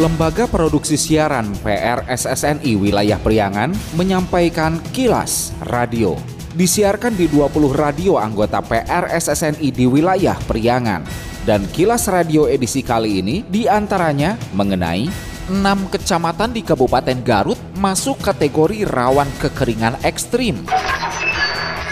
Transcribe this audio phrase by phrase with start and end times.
[0.00, 3.68] Lembaga Produksi Siaran PRSSNI Wilayah Priangan
[4.00, 6.16] menyampaikan kilas radio.
[6.56, 11.04] Disiarkan di 20 radio anggota PRSSNI di wilayah Priangan.
[11.44, 15.04] Dan kilas radio edisi kali ini di antaranya mengenai
[15.52, 20.64] 6 kecamatan di Kabupaten Garut masuk kategori rawan kekeringan ekstrim.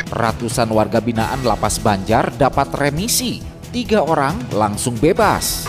[0.09, 5.69] Ratusan warga binaan Lapas Banjar dapat remisi, tiga orang langsung bebas.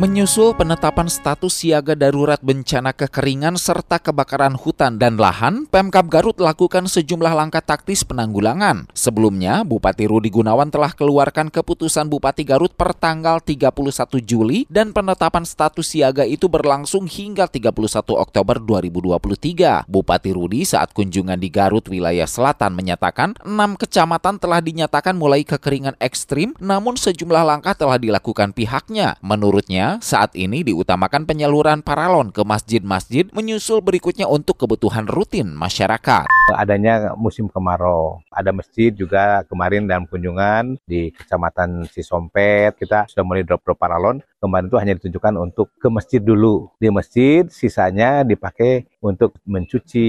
[0.00, 6.88] Menyusul penetapan status siaga darurat bencana kekeringan serta kebakaran hutan dan lahan, Pemkab Garut lakukan
[6.88, 8.88] sejumlah langkah taktis penanggulangan.
[8.96, 15.44] Sebelumnya, Bupati Rudi Gunawan telah keluarkan keputusan Bupati Garut per tanggal 31 Juli dan penetapan
[15.44, 17.68] status siaga itu berlangsung hingga 31
[18.16, 19.84] Oktober 2023.
[19.84, 26.00] Bupati Rudi saat kunjungan di Garut wilayah selatan menyatakan 6 kecamatan telah dinyatakan mulai kekeringan
[26.00, 29.20] ekstrim namun sejumlah langkah telah dilakukan pihaknya.
[29.20, 36.30] Menurutnya, saat ini diutamakan penyaluran paralon ke masjid-masjid menyusul berikutnya untuk kebutuhan rutin masyarakat.
[36.54, 43.42] Adanya musim kemarau, ada masjid juga kemarin dalam kunjungan di Kecamatan Cisompet, kita sudah mulai
[43.42, 44.22] drop-drop paralon.
[44.38, 46.70] Kemarin itu hanya ditujukan untuk ke masjid dulu.
[46.78, 50.06] Di masjid sisanya dipakai untuk mencuci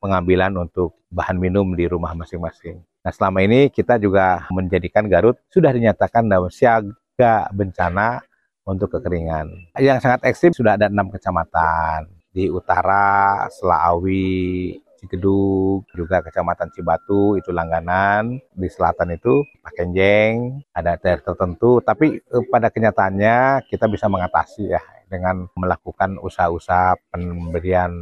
[0.00, 2.80] pengambilan untuk bahan minum di rumah masing-masing.
[3.02, 8.22] Nah selama ini kita juga menjadikan Garut sudah dinyatakan dalam siaga bencana
[8.66, 9.74] untuk kekeringan.
[9.78, 12.06] Yang sangat ekstrim sudah ada enam kecamatan.
[12.32, 21.20] Di utara, Selaawi, Cigedug, juga kecamatan Cibatu itu langganan, di selatan itu Pakenjeng, ada daerah
[21.26, 27.92] tertentu, tapi eh, pada kenyataannya kita bisa mengatasi ya dengan melakukan usaha-usaha pemberian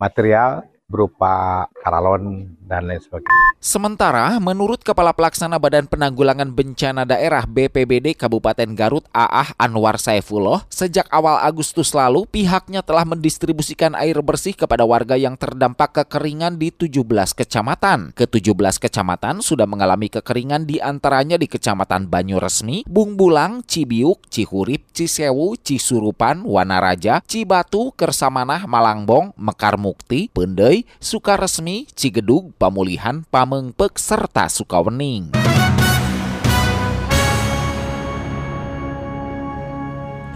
[0.00, 3.34] material berupa paralon dan lain sebagainya.
[3.58, 11.10] Sementara, menurut Kepala Pelaksana Badan Penanggulangan Bencana Daerah BPBD Kabupaten Garut Aah Anwar Saifullah, sejak
[11.10, 17.02] awal Agustus lalu pihaknya telah mendistribusikan air bersih kepada warga yang terdampak kekeringan di 17
[17.34, 18.14] kecamatan.
[18.14, 26.44] Ke-17 kecamatan sudah mengalami kekeringan di antaranya di Kecamatan Banyuresmi, Bungbulang, Cibiuk, Cihurip, Cisewu, Cisurupan,
[26.44, 35.45] Wanaraja, Cibatu, Kersamanah, Malangbong, Mekar Mukti, Pendei, Sukaresmi, Cigedug, Pamulihan, Pamengpek, serta Sukawening.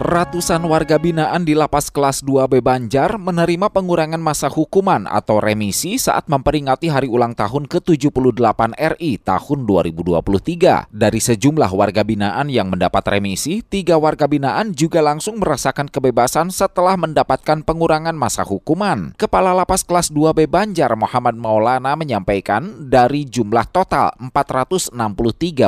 [0.01, 6.25] Ratusan warga binaan di Lapas Kelas 2B Banjar menerima pengurangan masa hukuman atau remisi saat
[6.25, 10.89] memperingati hari ulang tahun ke-78 RI tahun 2023.
[10.89, 16.97] Dari sejumlah warga binaan yang mendapat remisi, tiga warga binaan juga langsung merasakan kebebasan setelah
[16.97, 19.13] mendapatkan pengurangan masa hukuman.
[19.21, 24.97] Kepala Lapas Kelas 2B Banjar Muhammad Maulana menyampaikan dari jumlah total 463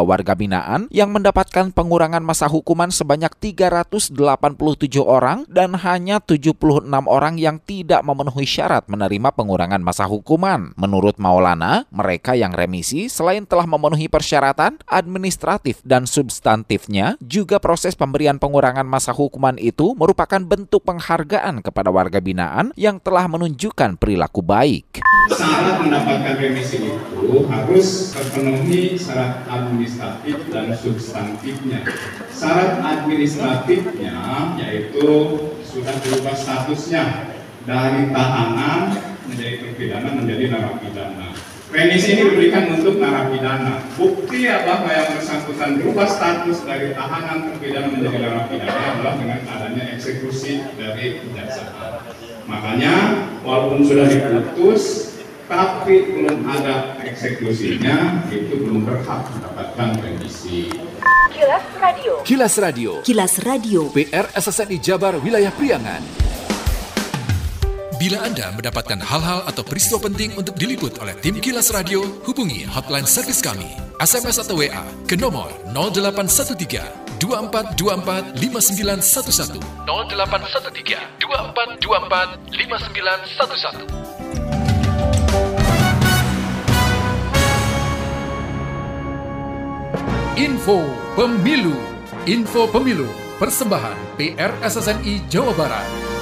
[0.02, 7.36] warga binaan yang mendapatkan pengurangan masa hukuman sebanyak 300 87 orang dan hanya 76 orang
[7.36, 10.72] yang tidak memenuhi syarat menerima pengurangan masa hukuman.
[10.80, 18.40] Menurut Maulana, mereka yang remisi selain telah memenuhi persyaratan administratif dan substantifnya, juga proses pemberian
[18.40, 25.04] pengurangan masa hukuman itu merupakan bentuk penghargaan kepada warga binaan yang telah menunjukkan perilaku baik.
[25.34, 31.80] Syarat mendapatkan remisi itu harus terpenuhi syarat administratif dan substantifnya.
[32.30, 34.13] Syarat administratifnya
[34.60, 35.10] yaitu
[35.66, 38.82] sudah berubah statusnya dari tahanan
[39.30, 41.28] menjadi terpidana menjadi narapidana.
[41.74, 43.82] Remisi ini diberikan untuk narapidana.
[43.98, 50.62] Bukti bahwa yang bersangkutan berubah status dari tahanan terpidana menjadi narapidana adalah dengan adanya eksekusi
[50.78, 52.06] dari kejaksaan.
[52.46, 52.94] Makanya
[53.42, 55.13] walaupun sudah diputus
[55.54, 60.74] tapi belum ada eksekusinya itu belum berhak mendapatkan remisi.
[61.30, 62.14] Kilas Radio.
[62.26, 62.92] Kilas Radio.
[63.06, 63.82] Kilas Radio.
[63.94, 66.02] PR SSNI Jabar Wilayah Priangan.
[68.02, 73.08] Bila Anda mendapatkan hal-hal atau peristiwa penting untuk diliput oleh tim Kilas Radio, hubungi hotline
[73.08, 73.70] servis kami,
[74.02, 84.13] SMS atau WA ke nomor 0813 2424 5911 0813 2424 5911
[90.44, 90.84] Info
[91.16, 91.72] Pemilu.
[92.28, 93.08] Info Pemilu.
[93.40, 96.13] Persembahan PR SSNI Jawa Barat.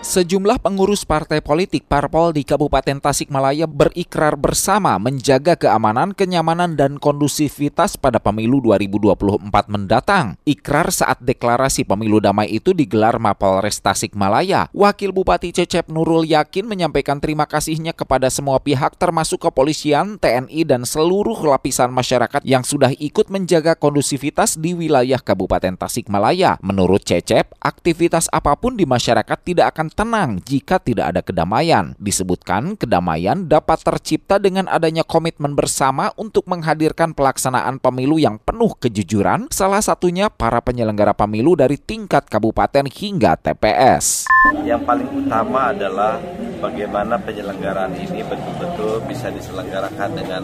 [0.00, 8.00] Sejumlah pengurus partai politik parpol di Kabupaten Tasikmalaya berikrar bersama menjaga keamanan, kenyamanan, dan kondusivitas
[8.00, 10.40] pada pemilu 2024 mendatang.
[10.48, 14.72] Ikrar saat deklarasi pemilu damai itu digelar Mapolres Tasikmalaya.
[14.72, 20.88] Wakil Bupati Cecep Nurul Yakin menyampaikan terima kasihnya kepada semua pihak termasuk kepolisian, TNI, dan
[20.88, 26.56] seluruh lapisan masyarakat yang sudah ikut menjaga kondusivitas di wilayah Kabupaten Tasikmalaya.
[26.64, 31.92] Menurut Cecep, aktivitas apa pun di masyarakat tidak akan tenang jika tidak ada kedamaian.
[31.98, 39.50] Disebutkan kedamaian dapat tercipta dengan adanya komitmen bersama untuk menghadirkan pelaksanaan pemilu yang penuh kejujuran,
[39.50, 44.30] salah satunya para penyelenggara pemilu dari tingkat kabupaten hingga TPS.
[44.64, 46.16] Yang paling utama adalah
[46.62, 50.42] bagaimana penyelenggaraan ini betul-betul bisa diselenggarakan dengan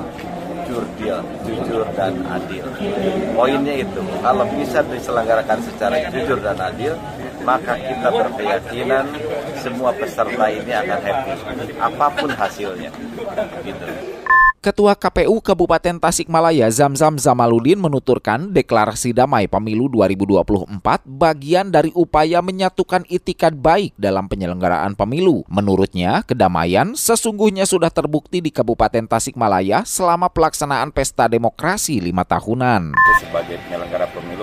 [0.67, 2.67] jurdil, jujur dan adil.
[3.33, 6.99] Poinnya itu, kalau bisa diselenggarakan secara jujur dan adil,
[7.47, 9.07] maka kita berkeyakinan
[9.63, 11.33] semua peserta ini akan happy,
[11.79, 12.91] apa pun hasilnya.
[13.63, 13.87] Gitu.
[14.67, 23.07] Ketua KPU Kabupaten Tasikmalaya Zamzam Zamaludin menuturkan deklarasi damai pemilu 2024 bagian dari upaya menyatukan
[23.07, 25.47] itikat baik dalam penyelenggaraan pemilu.
[25.47, 32.91] Menurutnya, kedamaian sesungguhnya sudah terbukti di Kabupaten Tasikmalaya selama pelaksanaan pesta demokrasi lima tahunan.
[33.23, 34.43] Sebagai penyelenggara pemilu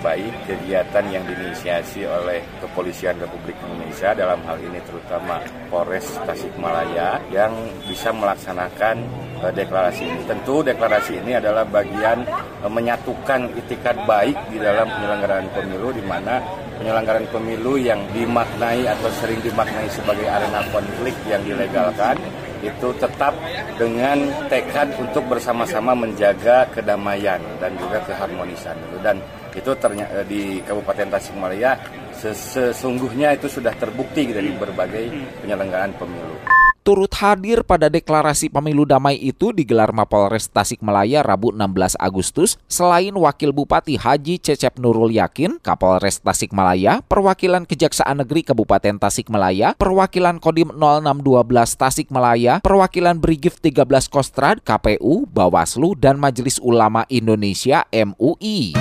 [0.00, 7.52] baik kegiatan yang diinisiasi oleh Kepolisian Republik Indonesia dalam hal ini terutama Polres Tasikmalaya yang
[7.84, 9.04] bisa melaksanakan
[9.52, 10.20] deklarasi ini.
[10.28, 12.24] Tentu deklarasi ini adalah bagian
[12.64, 16.44] menyatukan itikat baik di dalam penyelenggaraan pemilu di mana
[16.80, 22.16] penyelenggaraan pemilu yang dimaknai atau sering dimaknai sebagai arena konflik yang dilegalkan
[22.60, 23.32] itu tetap
[23.80, 29.16] dengan tekad untuk bersama-sama menjaga kedamaian dan juga keharmonisan dan
[29.54, 31.78] itu ternyata di Kabupaten Tasikmalaya
[32.20, 35.10] sesungguhnya itu sudah terbukti dari berbagai
[35.42, 36.60] penyelenggaraan pemilu
[36.90, 43.52] turut hadir pada deklarasi pemilu damai itu digelar Mapolres Tasikmalaya Rabu 16 Agustus selain Wakil
[43.52, 51.78] Bupati Haji Cecep Nurul Yakin, Kapolres Tasikmalaya, Perwakilan Kejaksaan Negeri Kabupaten Tasikmalaya, Perwakilan Kodim 0612
[51.78, 58.74] Tasikmalaya, Perwakilan Brigif 13 Kostrad, KPU, Bawaslu, dan Majelis Ulama Indonesia MUI.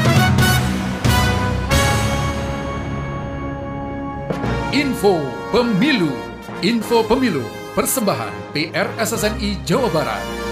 [4.69, 5.17] Info
[5.49, 6.13] Pemilu
[6.61, 7.41] Info Pemilu
[7.73, 10.48] Persembahan PRSSNI Jawa Barat.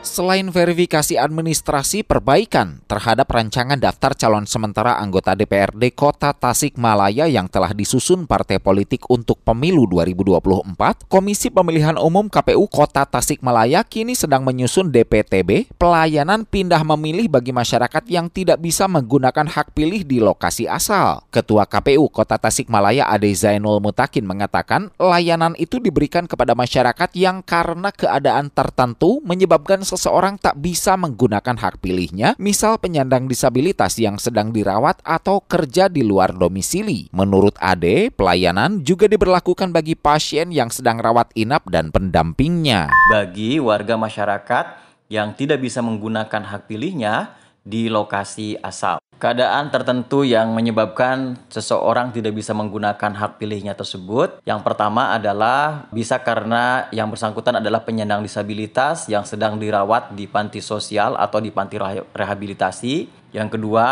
[0.00, 7.76] Selain verifikasi administrasi perbaikan terhadap rancangan daftar calon sementara anggota DPRD Kota Tasikmalaya yang telah
[7.76, 14.88] disusun partai politik untuk pemilu 2024, Komisi Pemilihan Umum KPU Kota Tasikmalaya kini sedang menyusun
[14.88, 21.28] DPTB, pelayanan pindah memilih bagi masyarakat yang tidak bisa menggunakan hak pilih di lokasi asal.
[21.28, 27.92] Ketua KPU Kota Tasikmalaya Ade Zainul Mutakin mengatakan layanan itu diberikan kepada masyarakat yang karena
[27.92, 35.02] keadaan tertentu menyebabkan seseorang tak bisa menggunakan hak pilihnya, misal penyandang disabilitas yang sedang dirawat
[35.02, 37.10] atau kerja di luar domisili.
[37.10, 42.86] Menurut Ade, pelayanan juga diberlakukan bagi pasien yang sedang rawat inap dan pendampingnya.
[43.10, 44.66] Bagi warga masyarakat
[45.10, 47.34] yang tidak bisa menggunakan hak pilihnya
[47.66, 54.40] di lokasi asal keadaan tertentu yang menyebabkan seseorang tidak bisa menggunakan hak pilihnya tersebut.
[54.48, 60.64] Yang pertama adalah bisa karena yang bersangkutan adalah penyandang disabilitas yang sedang dirawat di panti
[60.64, 61.76] sosial atau di panti
[62.16, 63.28] rehabilitasi.
[63.36, 63.86] Yang kedua,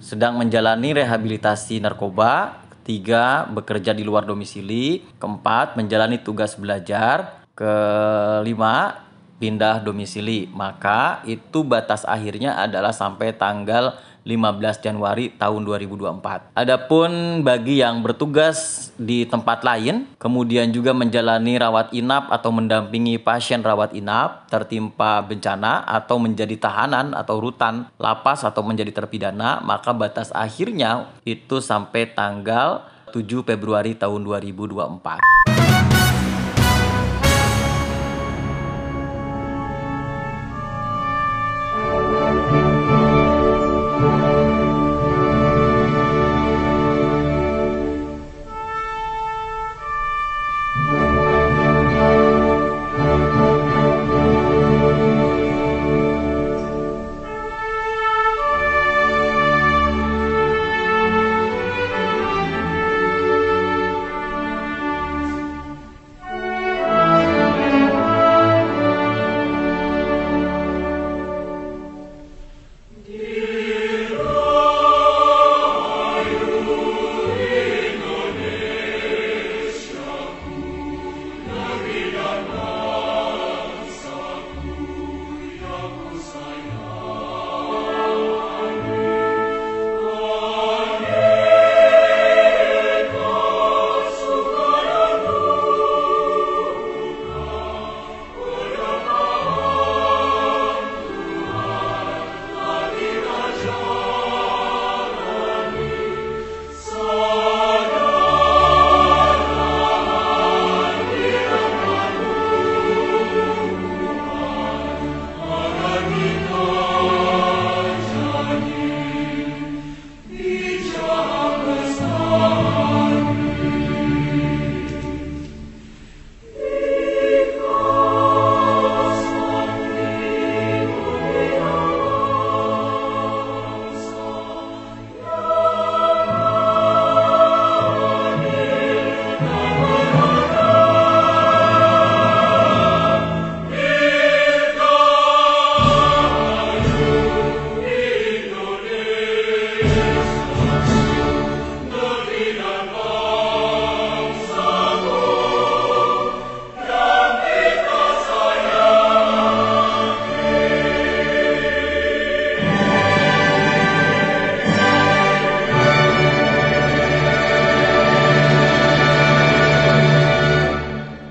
[0.00, 2.64] sedang menjalani rehabilitasi narkoba.
[2.80, 5.04] Ketiga, bekerja di luar domisili.
[5.20, 7.44] Keempat, menjalani tugas belajar.
[7.52, 9.04] Kelima,
[9.36, 10.46] pindah domisili.
[10.50, 16.54] Maka itu batas akhirnya adalah sampai tanggal 15 Januari tahun 2024.
[16.54, 23.60] Adapun bagi yang bertugas di tempat lain, kemudian juga menjalani rawat inap atau mendampingi pasien
[23.60, 30.30] rawat inap tertimpa bencana atau menjadi tahanan atau rutan lapas atau menjadi terpidana, maka batas
[30.32, 35.51] akhirnya itu sampai tanggal 7 Februari tahun 2024.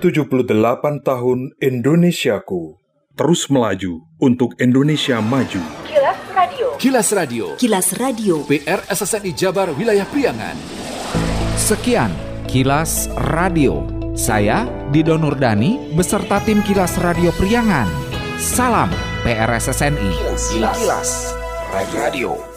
[0.02, 2.82] 78 tahun Indonesiaku
[3.14, 5.62] terus melaju untuk Indonesia maju.
[5.86, 6.68] Kilas Radio.
[6.82, 7.46] Kilas Radio.
[7.62, 8.36] Kilas Radio.
[8.50, 10.58] PR SSNI Jabar Wilayah Priangan.
[11.54, 12.10] Sekian
[12.50, 13.86] Kilas Radio.
[14.18, 17.86] Saya Dido Nurdani beserta tim Kilas Radio Priangan.
[18.42, 18.90] Salam
[19.22, 20.10] PRSSNI.
[20.18, 21.12] Kilas, Kilas
[21.94, 22.51] Radio.